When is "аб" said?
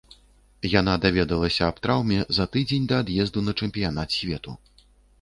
1.69-1.77